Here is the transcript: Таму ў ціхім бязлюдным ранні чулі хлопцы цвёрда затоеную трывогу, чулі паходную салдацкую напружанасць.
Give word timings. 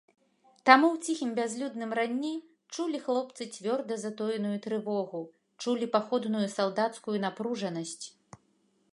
Таму 0.67 0.87
ў 0.93 0.97
ціхім 1.07 1.33
бязлюдным 1.39 1.91
ранні 1.97 2.31
чулі 2.73 3.01
хлопцы 3.03 3.47
цвёрда 3.57 3.97
затоеную 4.05 4.53
трывогу, 4.65 5.21
чулі 5.65 5.89
паходную 5.97 6.41
салдацкую 6.55 7.17
напружанасць. 7.27 7.99